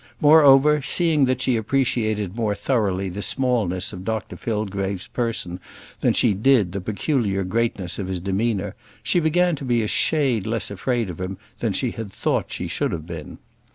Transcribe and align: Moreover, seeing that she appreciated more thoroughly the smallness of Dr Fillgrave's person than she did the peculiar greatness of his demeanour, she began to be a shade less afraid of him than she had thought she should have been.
Moreover, 0.19 0.81
seeing 0.81 1.25
that 1.25 1.41
she 1.41 1.55
appreciated 1.55 2.35
more 2.35 2.55
thoroughly 2.55 3.07
the 3.07 3.21
smallness 3.21 3.93
of 3.93 4.03
Dr 4.03 4.35
Fillgrave's 4.35 5.05
person 5.05 5.59
than 5.99 6.13
she 6.13 6.33
did 6.33 6.71
the 6.71 6.81
peculiar 6.81 7.43
greatness 7.43 7.99
of 7.99 8.07
his 8.07 8.19
demeanour, 8.19 8.73
she 9.03 9.19
began 9.19 9.55
to 9.57 9.63
be 9.63 9.83
a 9.83 9.87
shade 9.87 10.47
less 10.47 10.71
afraid 10.71 11.11
of 11.11 11.21
him 11.21 11.37
than 11.59 11.73
she 11.73 11.91
had 11.91 12.11
thought 12.11 12.51
she 12.51 12.67
should 12.67 12.91
have 12.91 13.05
been. 13.05 13.37